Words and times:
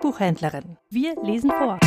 Buchhändlerin. 0.00 0.78
Wir 0.88 1.14
lesen 1.22 1.50
vor. 1.50 1.78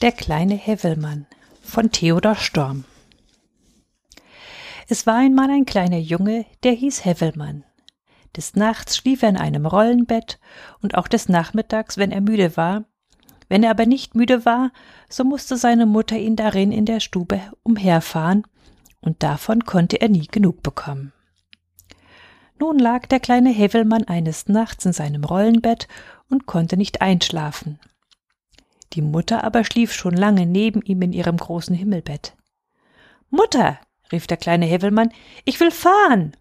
Der 0.00 0.10
kleine 0.10 0.54
Hevelmann 0.54 1.26
von 1.62 1.92
Theodor 1.92 2.34
Storm 2.34 2.84
Es 4.88 5.06
war 5.06 5.14
einmal 5.14 5.50
ein 5.50 5.66
kleiner 5.66 5.98
Junge, 5.98 6.46
der 6.64 6.72
hieß 6.72 7.04
Hevelmann. 7.04 7.64
Des 8.36 8.56
Nachts 8.56 8.96
schlief 8.96 9.22
er 9.22 9.28
in 9.28 9.36
einem 9.36 9.66
Rollenbett 9.66 10.40
und 10.80 10.96
auch 10.96 11.06
des 11.06 11.28
Nachmittags, 11.28 11.96
wenn 11.96 12.10
er 12.10 12.20
müde 12.20 12.56
war. 12.56 12.84
Wenn 13.48 13.62
er 13.62 13.70
aber 13.70 13.86
nicht 13.86 14.16
müde 14.16 14.44
war, 14.44 14.72
so 15.08 15.22
musste 15.22 15.56
seine 15.56 15.86
Mutter 15.86 16.16
ihn 16.16 16.34
darin 16.34 16.72
in 16.72 16.86
der 16.86 16.98
Stube 16.98 17.40
umherfahren, 17.62 18.44
und 19.02 19.22
davon 19.22 19.64
konnte 19.64 20.00
er 20.00 20.08
nie 20.08 20.26
genug 20.26 20.62
bekommen. 20.62 21.12
Nun 22.58 22.78
lag 22.78 23.06
der 23.06 23.20
kleine 23.20 23.50
Hevelmann 23.50 24.04
eines 24.04 24.48
Nachts 24.48 24.86
in 24.86 24.92
seinem 24.92 25.24
Rollenbett 25.24 25.88
und 26.30 26.46
konnte 26.46 26.76
nicht 26.76 27.02
einschlafen. 27.02 27.78
Die 28.94 29.02
Mutter 29.02 29.44
aber 29.44 29.64
schlief 29.64 29.92
schon 29.92 30.14
lange 30.14 30.46
neben 30.46 30.80
ihm 30.82 31.02
in 31.02 31.12
ihrem 31.12 31.36
großen 31.36 31.74
Himmelbett. 31.74 32.36
Mutter, 33.30 33.78
rief 34.12 34.26
der 34.26 34.36
kleine 34.36 34.66
Hevelmann, 34.66 35.12
ich 35.44 35.58
will 35.60 35.70
fahren 35.70 36.36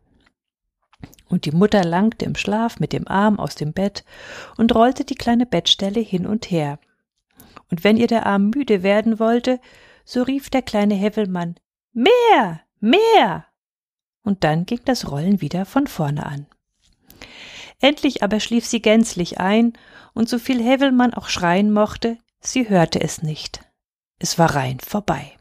und 1.31 1.45
die 1.45 1.51
Mutter 1.51 1.83
langte 1.83 2.25
im 2.25 2.35
Schlaf 2.35 2.79
mit 2.79 2.93
dem 2.93 3.07
Arm 3.07 3.39
aus 3.39 3.55
dem 3.55 3.73
Bett 3.73 4.03
und 4.57 4.75
rollte 4.75 5.05
die 5.05 5.15
kleine 5.15 5.45
Bettstelle 5.45 6.01
hin 6.01 6.27
und 6.27 6.51
her. 6.51 6.79
Und 7.71 7.83
wenn 7.83 7.97
ihr 7.97 8.07
der 8.07 8.25
Arm 8.25 8.49
müde 8.49 8.83
werden 8.83 9.17
wollte, 9.17 9.59
so 10.03 10.23
rief 10.23 10.49
der 10.49 10.61
kleine 10.61 10.95
Hevelmann 10.95 11.55
Mehr, 11.93 12.61
mehr. 12.79 13.45
Und 14.23 14.43
dann 14.43 14.65
ging 14.65 14.81
das 14.85 15.11
Rollen 15.11 15.41
wieder 15.41 15.65
von 15.65 15.87
vorne 15.87 16.25
an. 16.25 16.45
Endlich 17.79 18.23
aber 18.23 18.39
schlief 18.39 18.65
sie 18.65 18.81
gänzlich 18.81 19.39
ein, 19.39 19.73
und 20.13 20.29
so 20.29 20.39
viel 20.39 20.61
Hevelmann 20.61 21.13
auch 21.13 21.29
schreien 21.29 21.71
mochte, 21.71 22.17
sie 22.39 22.69
hörte 22.69 23.01
es 23.01 23.23
nicht. 23.23 23.61
Es 24.19 24.37
war 24.37 24.55
rein 24.55 24.79
vorbei. 24.79 25.33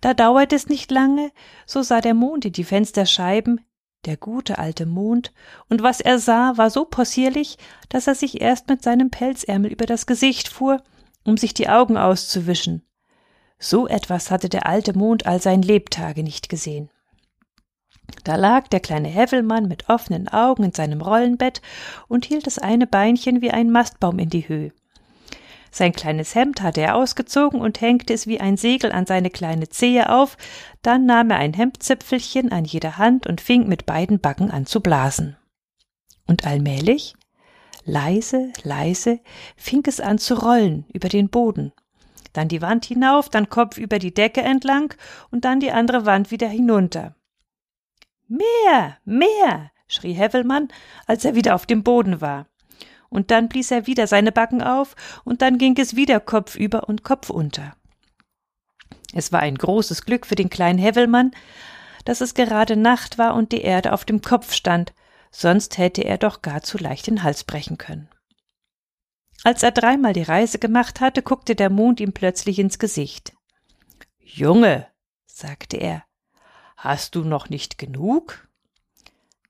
Da 0.00 0.14
dauerte 0.14 0.56
es 0.56 0.68
nicht 0.68 0.90
lange, 0.90 1.30
so 1.66 1.82
sah 1.82 2.00
der 2.00 2.14
Mond 2.14 2.44
in 2.44 2.52
die 2.52 2.64
Fensterscheiben, 2.64 3.60
der 4.06 4.16
gute 4.16 4.58
alte 4.58 4.86
Mond, 4.86 5.32
und 5.68 5.82
was 5.82 6.00
er 6.00 6.18
sah, 6.18 6.56
war 6.56 6.70
so 6.70 6.84
possierlich, 6.84 7.58
dass 7.88 8.06
er 8.06 8.14
sich 8.14 8.40
erst 8.40 8.68
mit 8.68 8.82
seinem 8.82 9.10
Pelzärmel 9.10 9.70
über 9.70 9.86
das 9.86 10.06
Gesicht 10.06 10.48
fuhr, 10.48 10.82
um 11.24 11.36
sich 11.36 11.54
die 11.54 11.68
Augen 11.68 11.96
auszuwischen. 11.96 12.82
So 13.62 13.86
etwas 13.86 14.30
hatte 14.30 14.48
der 14.48 14.66
alte 14.66 14.96
Mond 14.96 15.26
all 15.26 15.40
sein 15.40 15.60
Lebtage 15.60 16.22
nicht 16.22 16.48
gesehen. 16.48 16.90
Da 18.24 18.36
lag 18.36 18.68
der 18.68 18.80
kleine 18.80 19.08
Hevelmann 19.08 19.68
mit 19.68 19.88
offenen 19.88 20.28
Augen 20.28 20.64
in 20.64 20.72
seinem 20.72 21.02
Rollenbett 21.02 21.60
und 22.08 22.24
hielt 22.24 22.46
das 22.46 22.58
eine 22.58 22.86
Beinchen 22.86 23.42
wie 23.42 23.50
ein 23.50 23.70
Mastbaum 23.70 24.18
in 24.18 24.30
die 24.30 24.48
Höhe. 24.48 24.72
Sein 25.70 25.92
kleines 25.92 26.34
Hemd 26.34 26.62
hatte 26.62 26.80
er 26.80 26.96
ausgezogen 26.96 27.60
und 27.60 27.80
hängte 27.80 28.12
es 28.12 28.26
wie 28.26 28.40
ein 28.40 28.56
Segel 28.56 28.90
an 28.90 29.06
seine 29.06 29.30
kleine 29.30 29.68
Zehe 29.68 30.10
auf, 30.10 30.36
dann 30.82 31.06
nahm 31.06 31.30
er 31.30 31.36
ein 31.36 31.52
Hemdzipfelchen 31.52 32.50
an 32.50 32.64
jeder 32.64 32.98
Hand 32.98 33.26
und 33.26 33.40
fing 33.40 33.68
mit 33.68 33.86
beiden 33.86 34.20
Backen 34.20 34.50
an 34.50 34.66
zu 34.66 34.80
blasen. 34.80 35.36
Und 36.26 36.44
allmählich, 36.44 37.14
leise, 37.84 38.52
leise, 38.64 39.20
fing 39.56 39.82
es 39.86 40.00
an 40.00 40.18
zu 40.18 40.34
rollen 40.34 40.86
über 40.92 41.08
den 41.08 41.28
Boden, 41.28 41.72
dann 42.32 42.48
die 42.48 42.62
Wand 42.62 42.84
hinauf, 42.84 43.28
dann 43.28 43.48
Kopf 43.48 43.78
über 43.78 43.98
die 43.98 44.14
Decke 44.14 44.42
entlang 44.42 44.94
und 45.30 45.44
dann 45.44 45.60
die 45.60 45.72
andere 45.72 46.06
Wand 46.06 46.30
wieder 46.30 46.48
hinunter. 46.48 47.14
Mehr, 48.28 48.98
mehr, 49.04 49.70
schrie 49.88 50.12
Hevelmann, 50.12 50.68
als 51.06 51.24
er 51.24 51.34
wieder 51.34 51.54
auf 51.54 51.66
dem 51.66 51.82
Boden 51.82 52.20
war 52.20 52.46
und 53.10 53.30
dann 53.30 53.48
blies 53.48 53.70
er 53.70 53.86
wieder 53.86 54.06
seine 54.06 54.32
Backen 54.32 54.62
auf, 54.62 54.96
und 55.24 55.42
dann 55.42 55.58
ging 55.58 55.76
es 55.78 55.96
wieder 55.96 56.20
Kopf 56.20 56.56
über 56.56 56.88
und 56.88 57.04
Kopf 57.04 57.28
unter. 57.28 57.76
Es 59.12 59.32
war 59.32 59.40
ein 59.40 59.58
großes 59.58 60.04
Glück 60.04 60.24
für 60.24 60.36
den 60.36 60.48
kleinen 60.48 60.78
Hevelmann, 60.78 61.32
dass 62.04 62.22
es 62.22 62.34
gerade 62.34 62.76
Nacht 62.76 63.18
war 63.18 63.34
und 63.34 63.52
die 63.52 63.60
Erde 63.60 63.92
auf 63.92 64.04
dem 64.04 64.22
Kopf 64.22 64.54
stand, 64.54 64.94
sonst 65.30 65.76
hätte 65.76 66.02
er 66.02 66.16
doch 66.16 66.40
gar 66.40 66.62
zu 66.62 66.78
leicht 66.78 67.08
den 67.08 67.22
Hals 67.22 67.44
brechen 67.44 67.76
können. 67.76 68.08
Als 69.42 69.62
er 69.62 69.70
dreimal 69.70 70.12
die 70.12 70.22
Reise 70.22 70.58
gemacht 70.58 71.00
hatte, 71.00 71.22
guckte 71.22 71.54
der 71.54 71.70
Mond 71.70 72.00
ihm 72.00 72.12
plötzlich 72.12 72.58
ins 72.58 72.78
Gesicht. 72.78 73.32
Junge, 74.18 74.86
sagte 75.26 75.78
er, 75.78 76.04
hast 76.76 77.14
du 77.14 77.24
noch 77.24 77.48
nicht 77.48 77.78
genug? 77.78 78.48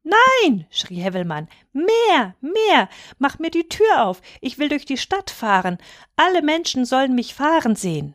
Nein, 0.02 0.66
schrie 0.70 1.02
Hevelmann, 1.02 1.48
mehr, 1.72 2.34
mehr, 2.40 2.88
mach 3.18 3.38
mir 3.38 3.50
die 3.50 3.68
Tür 3.68 4.06
auf, 4.06 4.22
ich 4.40 4.58
will 4.58 4.68
durch 4.68 4.86
die 4.86 4.96
Stadt 4.96 5.30
fahren, 5.30 5.78
alle 6.16 6.42
Menschen 6.42 6.86
sollen 6.86 7.14
mich 7.14 7.34
fahren 7.34 7.76
sehen. 7.76 8.14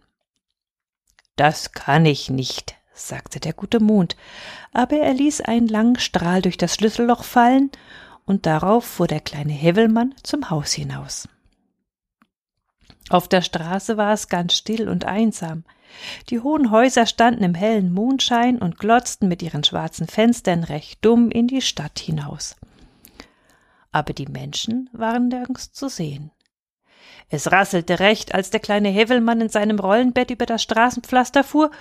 Das 1.35 1.73
kann 1.73 2.05
ich 2.05 2.29
nicht, 2.29 2.75
sagte 2.93 3.39
der 3.39 3.53
gute 3.53 3.79
Mond, 3.79 4.15
aber 4.71 4.97
er 4.97 5.13
ließ 5.13 5.41
einen 5.41 5.67
langen 5.67 5.99
Strahl 5.99 6.41
durch 6.41 6.57
das 6.57 6.75
Schlüsselloch 6.75 7.23
fallen, 7.23 7.69
und 8.25 8.47
darauf 8.47 8.85
fuhr 8.85 9.05
der 9.05 9.19
kleine 9.19 9.53
Hevelmann 9.53 10.15
zum 10.23 10.49
Haus 10.49 10.73
hinaus. 10.73 11.27
Auf 13.09 13.27
der 13.27 13.41
Straße 13.41 13.97
war 13.97 14.13
es 14.13 14.29
ganz 14.29 14.53
still 14.53 14.89
und 14.89 15.05
einsam. 15.05 15.63
Die 16.29 16.39
hohen 16.39 16.71
Häuser 16.71 17.05
standen 17.05 17.43
im 17.43 17.53
hellen 17.53 17.93
Mondschein 17.93 18.57
und 18.57 18.79
glotzten 18.79 19.27
mit 19.27 19.41
ihren 19.41 19.63
schwarzen 19.63 20.07
Fenstern 20.07 20.63
recht 20.63 21.03
dumm 21.05 21.29
in 21.29 21.47
die 21.47 21.61
Stadt 21.61 21.99
hinaus. 21.99 22.55
Aber 23.91 24.13
die 24.13 24.25
Menschen 24.25 24.89
waren 24.91 25.27
nirgends 25.27 25.71
zu 25.71 25.87
sehen. 25.87 26.31
Es 27.29 27.51
rasselte 27.51 27.99
recht, 27.99 28.33
als 28.33 28.49
der 28.49 28.59
kleine 28.59 28.89
Hevelmann 28.89 29.41
in 29.41 29.49
seinem 29.49 29.79
Rollenbett 29.79 30.31
über 30.31 30.45
das 30.45 30.63
Straßenpflaster 30.63 31.43
fuhr, 31.43 31.71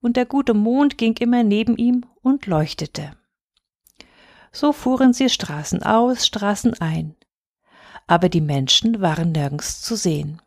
und 0.00 0.16
der 0.16 0.24
gute 0.24 0.54
Mond 0.54 0.96
ging 0.96 1.16
immer 1.18 1.42
neben 1.42 1.76
ihm 1.76 2.06
und 2.22 2.46
leuchtete. 2.46 3.12
So 4.52 4.72
fuhren 4.72 5.12
sie 5.12 5.28
Straßen 5.28 5.82
aus, 5.82 6.26
Straßen 6.26 6.80
ein. 6.80 7.14
Aber 8.06 8.28
die 8.28 8.40
Menschen 8.40 9.00
waren 9.00 9.32
nirgends 9.32 9.82
zu 9.82 9.94
sehen. 9.94 10.40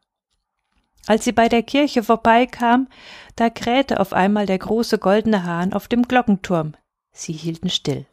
Als 1.05 1.25
sie 1.25 1.33
bei 1.33 1.49
der 1.49 1.63
Kirche 1.63 2.03
vorbeikam, 2.03 2.87
da 3.35 3.49
krähte 3.49 3.99
auf 3.99 4.13
einmal 4.13 4.45
der 4.45 4.59
große 4.59 4.99
goldene 4.99 5.43
Hahn 5.43 5.73
auf 5.73 5.87
dem 5.87 6.03
Glockenturm. 6.03 6.73
Sie 7.11 7.33
hielten 7.33 7.69
still. 7.69 8.05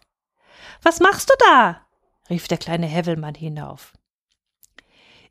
Was 0.82 1.00
machst 1.00 1.30
du 1.30 1.34
da? 1.38 1.86
rief 2.28 2.48
der 2.48 2.58
kleine 2.58 2.86
Hevelmann 2.86 3.34
hinauf. 3.34 3.92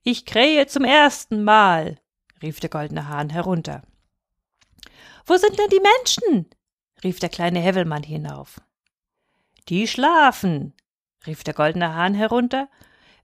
Ich 0.04 0.26
krähe 0.26 0.68
zum 0.68 0.86
ersten 0.86 1.44
Mal, 1.44 2.00
rief 2.42 2.60
der 2.60 2.70
goldene 2.70 3.08
Hahn 3.08 3.30
herunter. 3.30 3.82
Wo 5.26 5.38
sind 5.38 5.58
denn 5.60 5.70
die 5.70 5.82
Menschen? 5.82 6.50
rief 7.04 7.20
der 7.20 7.30
kleine 7.30 7.60
Hevelmann 7.60 8.04
hinauf. 8.04 8.62
Die 9.68 9.88
schlafen, 9.88 10.74
rief 11.28 11.44
der 11.44 11.54
goldene 11.54 11.94
Hahn 11.94 12.14
herunter. 12.14 12.70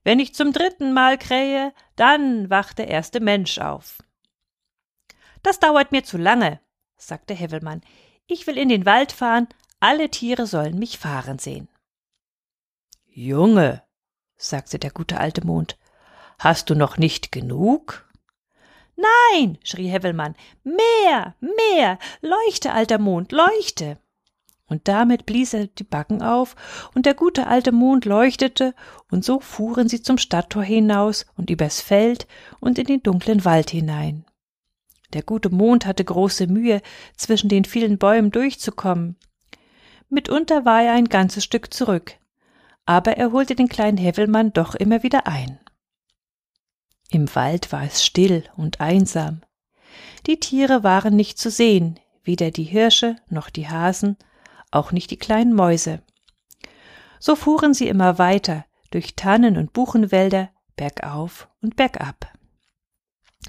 Wenn 0.04 0.20
ich 0.20 0.34
zum 0.34 0.52
dritten 0.52 0.92
Mal 0.92 1.18
krähe, 1.18 1.72
dann 1.96 2.48
wacht 2.50 2.78
der 2.78 2.88
erste 2.88 3.20
Mensch 3.20 3.58
auf. 3.58 3.98
Das 5.46 5.60
dauert 5.60 5.92
mir 5.92 6.02
zu 6.02 6.18
lange, 6.18 6.58
sagte 6.96 7.32
Hevelmann. 7.32 7.82
Ich 8.26 8.48
will 8.48 8.58
in 8.58 8.68
den 8.68 8.84
Wald 8.84 9.12
fahren, 9.12 9.46
alle 9.78 10.10
Tiere 10.10 10.44
sollen 10.44 10.76
mich 10.76 10.98
fahren 10.98 11.38
sehen. 11.38 11.68
Junge, 13.06 13.84
sagte 14.36 14.80
der 14.80 14.90
gute 14.90 15.20
alte 15.20 15.46
Mond, 15.46 15.78
hast 16.40 16.68
du 16.68 16.74
noch 16.74 16.98
nicht 16.98 17.30
genug? 17.30 18.10
Nein, 18.96 19.58
schrie 19.62 19.86
Hevelmann, 19.86 20.34
mehr, 20.64 21.36
mehr, 21.38 22.00
leuchte, 22.22 22.72
alter 22.72 22.98
Mond, 22.98 23.30
leuchte. 23.30 24.00
Und 24.66 24.88
damit 24.88 25.26
blies 25.26 25.54
er 25.54 25.68
die 25.68 25.84
Backen 25.84 26.22
auf, 26.22 26.56
und 26.92 27.06
der 27.06 27.14
gute 27.14 27.46
alte 27.46 27.70
Mond 27.70 28.04
leuchtete, 28.04 28.74
und 29.12 29.24
so 29.24 29.38
fuhren 29.38 29.88
sie 29.88 30.02
zum 30.02 30.18
Stadttor 30.18 30.64
hinaus 30.64 31.24
und 31.36 31.50
übers 31.50 31.80
Feld 31.80 32.26
und 32.58 32.80
in 32.80 32.86
den 32.86 33.04
dunklen 33.04 33.44
Wald 33.44 33.70
hinein. 33.70 34.24
Der 35.12 35.22
gute 35.22 35.50
Mond 35.50 35.86
hatte 35.86 36.04
große 36.04 36.46
Mühe, 36.46 36.82
zwischen 37.16 37.48
den 37.48 37.64
vielen 37.64 37.98
Bäumen 37.98 38.30
durchzukommen. 38.30 39.16
Mitunter 40.08 40.64
war 40.64 40.82
er 40.82 40.92
ein 40.92 41.08
ganzes 41.08 41.44
Stück 41.44 41.72
zurück, 41.72 42.14
aber 42.84 43.16
er 43.16 43.32
holte 43.32 43.54
den 43.54 43.68
kleinen 43.68 43.98
Hevelmann 43.98 44.52
doch 44.52 44.74
immer 44.74 45.02
wieder 45.02 45.26
ein. 45.26 45.58
Im 47.10 47.32
Wald 47.34 47.72
war 47.72 47.84
es 47.84 48.04
still 48.04 48.44
und 48.56 48.80
einsam. 48.80 49.42
Die 50.26 50.40
Tiere 50.40 50.82
waren 50.82 51.14
nicht 51.14 51.38
zu 51.38 51.50
sehen, 51.50 51.98
weder 52.24 52.50
die 52.50 52.64
Hirsche 52.64 53.16
noch 53.28 53.50
die 53.50 53.68
Hasen, 53.68 54.16
auch 54.70 54.92
nicht 54.92 55.10
die 55.10 55.16
kleinen 55.16 55.54
Mäuse. 55.54 56.02
So 57.18 57.36
fuhren 57.36 57.74
sie 57.74 57.88
immer 57.88 58.18
weiter 58.18 58.64
durch 58.90 59.14
Tannen 59.14 59.56
und 59.56 59.72
Buchenwälder, 59.72 60.50
bergauf 60.76 61.48
und 61.62 61.76
bergab. 61.76 62.32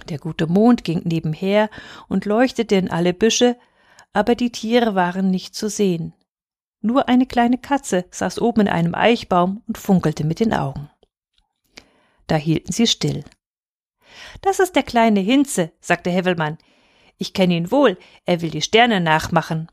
Der 0.09 0.19
gute 0.19 0.47
Mond 0.47 0.83
ging 0.83 1.01
nebenher 1.03 1.69
und 2.07 2.25
leuchtete 2.25 2.75
in 2.75 2.89
alle 2.89 3.13
Büsche, 3.13 3.57
aber 4.13 4.35
die 4.35 4.51
Tiere 4.51 4.95
waren 4.95 5.29
nicht 5.29 5.55
zu 5.55 5.69
sehen. 5.69 6.13
Nur 6.81 7.09
eine 7.09 7.25
kleine 7.25 7.57
Katze 7.57 8.05
saß 8.11 8.39
oben 8.39 8.61
in 8.61 8.67
einem 8.67 8.95
Eichbaum 8.95 9.63
und 9.67 9.77
funkelte 9.77 10.23
mit 10.23 10.39
den 10.39 10.53
Augen. 10.53 10.89
Da 12.27 12.35
hielten 12.35 12.71
sie 12.71 12.87
still. 12.87 13.23
Das 14.41 14.59
ist 14.59 14.75
der 14.75 14.83
kleine 14.83 15.19
Hinze, 15.19 15.71
sagte 15.79 16.09
Hevelmann. 16.09 16.57
Ich 17.17 17.33
kenne 17.33 17.55
ihn 17.55 17.71
wohl, 17.71 17.97
er 18.25 18.41
will 18.41 18.51
die 18.51 18.61
Sterne 18.61 19.01
nachmachen. 19.01 19.71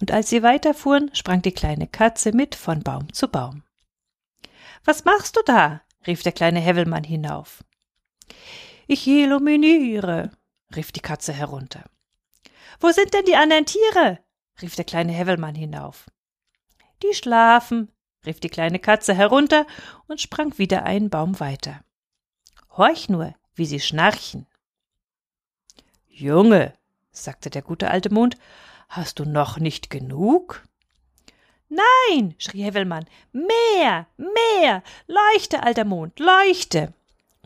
Und 0.00 0.12
als 0.12 0.28
sie 0.28 0.42
weiterfuhren, 0.42 1.10
sprang 1.14 1.42
die 1.42 1.52
kleine 1.52 1.86
Katze 1.86 2.32
mit 2.32 2.54
von 2.54 2.82
Baum 2.82 3.12
zu 3.12 3.28
Baum. 3.28 3.62
Was 4.84 5.04
machst 5.04 5.36
du 5.36 5.40
da? 5.44 5.80
rief 6.06 6.22
der 6.22 6.32
kleine 6.32 6.60
Hevelmann 6.60 7.02
hinauf. 7.02 7.64
Ich 8.86 9.06
illuminiere, 9.06 10.30
rief 10.74 10.92
die 10.92 11.00
Katze 11.00 11.32
herunter. 11.32 11.84
Wo 12.78 12.90
sind 12.90 13.12
denn 13.14 13.24
die 13.24 13.36
anderen 13.36 13.66
Tiere? 13.66 14.20
rief 14.62 14.76
der 14.76 14.84
kleine 14.84 15.12
Hevelmann 15.12 15.54
hinauf. 15.54 16.06
Die 17.02 17.14
schlafen, 17.14 17.90
rief 18.24 18.40
die 18.40 18.48
kleine 18.48 18.78
Katze 18.78 19.12
herunter 19.12 19.66
und 20.06 20.20
sprang 20.20 20.56
wieder 20.58 20.84
einen 20.84 21.10
Baum 21.10 21.40
weiter. 21.40 21.80
Horch 22.76 23.08
nur, 23.08 23.34
wie 23.54 23.66
sie 23.66 23.80
schnarchen. 23.80 24.46
Junge, 26.06 26.72
sagte 27.10 27.50
der 27.50 27.62
gute 27.62 27.90
alte 27.90 28.12
Mond, 28.12 28.36
hast 28.88 29.18
du 29.18 29.24
noch 29.24 29.58
nicht 29.58 29.90
genug? 29.90 30.64
Nein, 31.68 32.36
schrie 32.38 32.62
Hevelmann, 32.62 33.06
mehr, 33.32 34.06
mehr, 34.16 34.82
leuchte, 35.08 35.64
alter 35.64 35.84
Mond, 35.84 36.20
leuchte. 36.20 36.94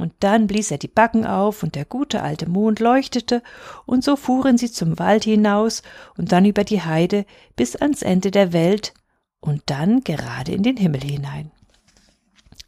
Und 0.00 0.14
dann 0.20 0.46
blies 0.46 0.70
er 0.70 0.78
die 0.78 0.88
Backen 0.88 1.26
auf, 1.26 1.62
und 1.62 1.74
der 1.74 1.84
gute 1.84 2.22
alte 2.22 2.48
Mond 2.48 2.80
leuchtete, 2.80 3.42
und 3.84 4.02
so 4.02 4.16
fuhren 4.16 4.56
sie 4.56 4.72
zum 4.72 4.98
Wald 4.98 5.24
hinaus 5.24 5.82
und 6.16 6.32
dann 6.32 6.46
über 6.46 6.64
die 6.64 6.80
Heide 6.80 7.26
bis 7.54 7.76
ans 7.76 8.00
Ende 8.00 8.30
der 8.30 8.54
Welt 8.54 8.94
und 9.40 9.62
dann 9.66 10.00
gerade 10.00 10.52
in 10.52 10.62
den 10.62 10.78
Himmel 10.78 11.02
hinein. 11.02 11.50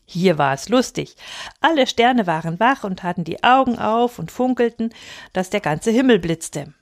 Hier 0.04 0.36
war 0.36 0.52
es 0.52 0.68
lustig. 0.68 1.16
Alle 1.62 1.86
Sterne 1.86 2.26
waren 2.26 2.60
wach 2.60 2.84
und 2.84 3.02
hatten 3.02 3.24
die 3.24 3.42
Augen 3.42 3.78
auf 3.78 4.18
und 4.18 4.30
funkelten, 4.30 4.92
dass 5.32 5.48
der 5.48 5.60
ganze 5.60 5.90
Himmel 5.90 6.18
blitzte. 6.18 6.74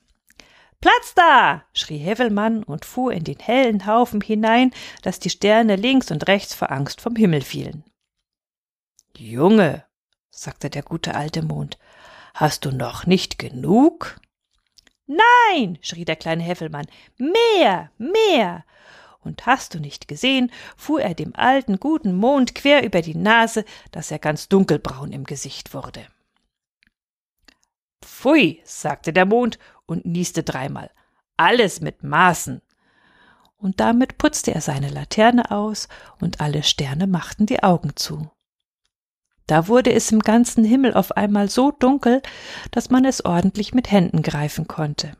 Platz 0.81 1.13
da! 1.15 1.63
schrie 1.73 1.99
Hevelmann 1.99 2.63
und 2.63 2.83
fuhr 2.83 3.13
in 3.13 3.23
den 3.23 3.39
hellen 3.39 3.85
Haufen 3.85 4.19
hinein, 4.19 4.71
dass 5.01 5.19
die 5.19 5.29
Sterne 5.29 5.77
links 5.77 6.11
und 6.11 6.27
rechts 6.27 6.53
vor 6.53 6.71
Angst 6.71 6.99
vom 6.99 7.15
Himmel 7.15 7.41
fielen. 7.41 7.85
Junge, 9.15 9.85
sagte 10.31 10.69
der 10.69 10.81
gute 10.81 11.13
alte 11.13 11.43
Mond, 11.43 11.77
hast 12.33 12.65
du 12.65 12.71
noch 12.71 13.05
nicht 13.05 13.37
genug? 13.37 14.19
Nein, 15.05 15.77
schrie 15.81 16.05
der 16.05 16.15
kleine 16.15 16.43
Heffelmann, 16.43 16.87
mehr, 17.17 17.91
mehr. 17.97 18.63
Und 19.19 19.45
hast 19.45 19.75
du 19.75 19.79
nicht 19.79 20.07
gesehen, 20.07 20.51
fuhr 20.75 21.01
er 21.01 21.13
dem 21.13 21.35
alten 21.35 21.79
guten 21.79 22.15
Mond 22.15 22.55
quer 22.55 22.83
über 22.83 23.01
die 23.01 23.15
Nase, 23.15 23.65
dass 23.91 24.09
er 24.09 24.17
ganz 24.17 24.49
dunkelbraun 24.49 25.11
im 25.11 25.25
Gesicht 25.25 25.73
wurde. 25.73 26.07
Pfui, 28.03 28.61
sagte 28.63 29.13
der 29.13 29.25
Mond 29.25 29.59
und 29.85 30.05
nieste 30.05 30.43
dreimal. 30.43 30.89
Alles 31.37 31.81
mit 31.81 32.03
Maßen. 32.03 32.61
Und 33.57 33.79
damit 33.79 34.17
putzte 34.17 34.55
er 34.55 34.61
seine 34.61 34.89
Laterne 34.89 35.51
aus, 35.51 35.87
und 36.19 36.41
alle 36.41 36.63
Sterne 36.63 37.05
machten 37.05 37.45
die 37.45 37.61
Augen 37.61 37.95
zu. 37.95 38.31
Da 39.51 39.67
wurde 39.67 39.91
es 39.91 40.09
im 40.13 40.19
ganzen 40.19 40.63
Himmel 40.63 40.93
auf 40.93 41.17
einmal 41.17 41.49
so 41.49 41.71
dunkel, 41.71 42.21
dass 42.71 42.89
man 42.89 43.03
es 43.03 43.25
ordentlich 43.25 43.73
mit 43.73 43.91
Händen 43.91 44.21
greifen 44.21 44.65
konnte. 44.65 45.17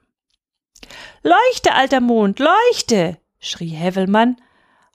Leuchte, 1.21 1.73
alter 1.73 1.99
Mond, 1.99 2.39
leuchte! 2.39 3.17
schrie 3.41 3.71
Hevelmann, 3.71 4.37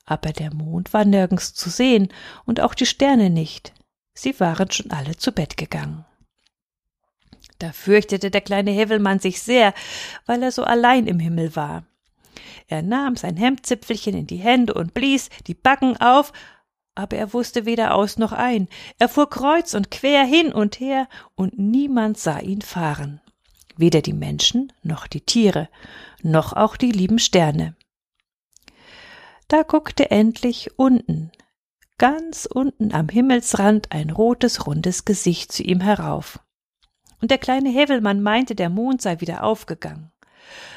aber 0.07 0.33
der 0.33 0.55
Mond 0.55 0.95
war 0.95 1.05
nirgends 1.05 1.53
zu 1.53 1.69
sehen 1.69 2.09
und 2.47 2.63
auch 2.63 2.73
die 2.73 2.87
Sterne 2.87 3.29
nicht. 3.29 3.75
Sie 4.15 4.41
waren 4.41 4.71
schon 4.71 4.91
alle 4.91 5.19
zu 5.19 5.33
Bett 5.33 5.59
gegangen. 5.59 6.07
Da 7.59 7.73
fürchtete 7.73 8.31
der 8.31 8.41
kleine 8.41 8.71
Hevelmann 8.71 9.19
sich 9.19 9.43
sehr, 9.43 9.75
weil 10.25 10.43
er 10.43 10.51
so 10.51 10.65
allein 10.65 11.07
im 11.07 11.19
Himmel 11.19 11.55
war. 11.55 11.85
Er 12.69 12.81
nahm 12.81 13.17
sein 13.17 13.37
Hemdzipfelchen 13.37 14.17
in 14.17 14.27
die 14.27 14.39
Hände 14.39 14.73
und 14.73 14.95
blies 14.95 15.29
die 15.47 15.55
Backen 15.55 15.99
auf, 15.99 16.33
aber 16.97 17.17
er 17.17 17.33
wusste 17.33 17.67
weder 17.67 17.95
aus 17.95 18.17
noch 18.19 18.33
ein. 18.33 18.69
Er 18.99 19.09
fuhr 19.09 19.31
kreuz 19.31 19.75
und 19.75 19.91
quer 19.91 20.25
hin 20.25 20.53
und 20.53 20.81
her, 20.81 21.09
und 21.37 21.59
niemand 21.59 22.19
sah 22.19 22.41
ihn 22.41 22.63
fahren. 22.63 23.21
Weder 23.77 24.03
die 24.03 24.15
Menschen 24.15 24.73
noch 24.83 25.07
die 25.07 25.21
Tiere, 25.21 25.69
noch 26.23 26.55
auch 26.55 26.77
die 26.77 26.91
lieben 26.91 27.19
Sterne. 27.19 27.77
Da 29.49 29.63
guckte 29.63 30.11
endlich 30.11 30.77
unten, 30.77 31.31
ganz 31.99 32.47
unten 32.47 32.93
am 32.93 33.09
Himmelsrand 33.09 33.93
ein 33.93 34.11
rotes, 34.11 34.67
rundes 34.67 35.05
Gesicht 35.05 35.53
zu 35.53 35.63
ihm 35.63 35.81
herauf. 35.81 36.41
Und 37.21 37.31
der 37.31 37.39
kleine 37.39 37.71
Hevelmann 37.71 38.23
meinte, 38.23 38.55
der 38.55 38.71
Mond 38.71 39.03
sei 39.03 39.21
wieder 39.21 39.45
aufgegangen. 39.45 40.11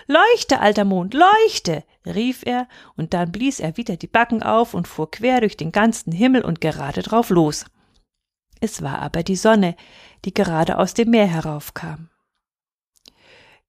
Leuchte, 0.08 0.60
alter 0.60 0.86
Mond, 0.86 1.14
leuchte! 1.14 1.84
rief 2.06 2.44
er, 2.46 2.68
und 2.96 3.14
dann 3.14 3.32
blies 3.32 3.60
er 3.60 3.78
wieder 3.78 3.98
die 3.98 4.08
Backen 4.08 4.42
auf 4.42 4.74
und 4.74 4.88
fuhr 4.88 5.12
quer 5.12 5.42
durch 5.42 5.58
den 5.58 5.72
ganzen 5.72 6.12
Himmel 6.12 6.44
und 6.44 6.62
gerade 6.62 7.02
drauf 7.02 7.30
los. 7.30 7.66
Es 8.62 8.82
war 8.82 9.00
aber 9.00 9.24
die 9.24 9.36
Sonne, 9.36 9.76
die 10.26 10.34
gerade 10.34 10.78
aus 10.78 10.94
dem 10.94 11.12
Meer 11.12 11.28
heraufkam. 11.28 12.10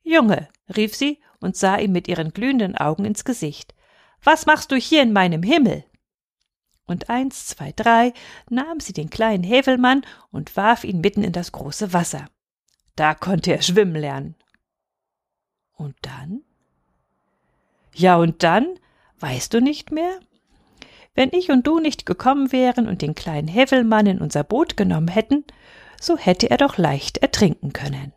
Junge, 0.02 0.49
rief 0.76 0.97
sie 0.97 1.20
und 1.41 1.56
sah 1.56 1.76
ihm 1.76 1.93
mit 1.93 2.08
ihren 2.08 2.32
glühenden 2.32 2.76
Augen 2.76 3.05
ins 3.05 3.25
Gesicht. 3.25 3.75
Was 4.23 4.47
machst 4.47 4.73
du 4.73 4.76
hier 4.76 5.02
in 5.02 5.12
meinem 5.12 5.43
Himmel? 5.43 5.85
Und 6.87 7.08
eins, 7.08 7.47
zwei, 7.47 7.73
drei 7.73 8.12
nahm 8.49 8.81
sie 8.81 8.93
den 8.93 9.11
kleinen 9.11 9.44
Hävelmann 9.44 10.05
und 10.32 10.56
warf 10.56 10.82
ihn 10.82 11.00
mitten 11.00 11.23
in 11.23 11.32
das 11.32 11.52
große 11.52 11.93
Wasser. 11.93 12.26
Da 12.97 13.14
konnte 13.14 13.52
er 13.52 13.62
schwimmen 13.62 13.94
lernen. 13.94 14.35
Und 15.81 15.94
dann? 16.03 16.43
Ja, 17.94 18.17
und 18.19 18.43
dann? 18.43 18.79
Weißt 19.19 19.55
du 19.55 19.62
nicht 19.62 19.91
mehr? 19.91 20.21
Wenn 21.15 21.31
ich 21.32 21.50
und 21.50 21.67
du 21.67 21.81
nicht 21.81 22.05
gekommen 22.05 22.53
wären 22.53 22.87
und 22.87 23.00
den 23.00 23.15
kleinen 23.15 23.49
Hevelmann 23.49 24.05
in 24.05 24.19
unser 24.19 24.45
Boot 24.45 24.76
genommen 24.76 25.09
hätten, 25.09 25.43
so 25.99 26.19
hätte 26.19 26.50
er 26.50 26.59
doch 26.59 26.76
leicht 26.76 27.16
ertrinken 27.19 27.73
können. 27.73 28.12